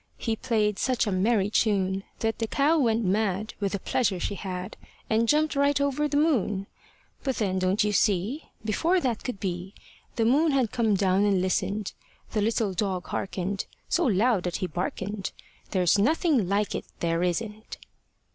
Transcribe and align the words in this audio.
He 0.17 0.35
played 0.35 0.79
such 0.79 1.05
a 1.05 1.11
merry 1.11 1.51
tune, 1.51 2.01
That 2.21 2.39
the 2.39 2.47
cow 2.47 2.79
went 2.79 3.05
mad 3.05 3.53
With 3.59 3.73
the 3.73 3.79
pleasure 3.79 4.19
she 4.19 4.33
had, 4.33 4.75
And 5.11 5.29
jumped 5.29 5.55
right 5.55 5.79
over 5.79 6.07
the 6.07 6.17
moon. 6.17 6.65
But 7.23 7.35
then, 7.35 7.59
don't 7.59 7.83
you 7.83 7.91
see? 7.91 8.49
Before 8.65 8.99
that 8.99 9.23
could 9.23 9.39
be, 9.39 9.75
The 10.15 10.25
moon 10.25 10.53
had 10.53 10.71
come 10.71 10.95
down 10.95 11.23
and 11.23 11.39
listened. 11.39 11.93
The 12.31 12.41
little 12.41 12.73
dog 12.73 13.09
hearkened, 13.09 13.65
So 13.89 14.03
loud 14.05 14.41
that 14.45 14.55
he 14.57 14.65
barkened, 14.65 15.33
"There's 15.69 15.99
nothing 15.99 16.49
like 16.49 16.73
it, 16.73 16.85
there 16.99 17.21
isn't." 17.21 17.77